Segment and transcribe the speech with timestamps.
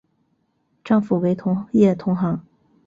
[0.83, 2.43] 丈夫为同业同行。